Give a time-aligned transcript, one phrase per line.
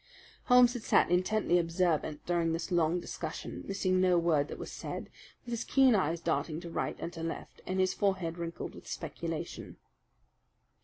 [0.45, 5.11] Holmes had sat intently observant during this long discussion, missing no word that was said,
[5.45, 8.87] with his keen eyes darting to right and to left, and his forehead wrinkled with
[8.87, 9.77] speculation.